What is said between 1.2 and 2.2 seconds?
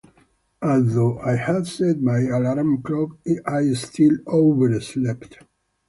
had set